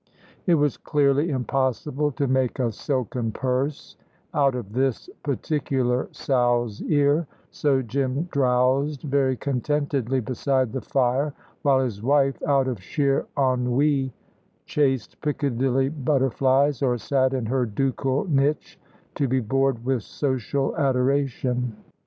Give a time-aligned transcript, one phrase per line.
[0.47, 3.97] It was clearly impossible to make a silken purse
[4.33, 11.81] out of this particular sow's ear, so Jim drowsed very contentedly beside the fire, while
[11.81, 14.11] his wife, out of sheer ennui,
[14.65, 18.79] chased Piccadilly butterflies, or sat in her ducal niche
[19.13, 21.77] to be bored with social adoration.